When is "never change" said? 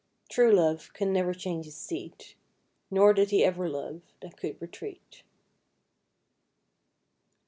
1.13-1.65